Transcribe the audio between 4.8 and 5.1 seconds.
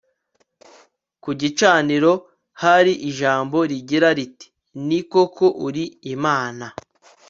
ni